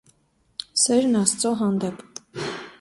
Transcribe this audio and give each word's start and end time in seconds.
սերն 0.85 1.19
Աստծո 1.21 1.53
հանդեպ 1.63 2.05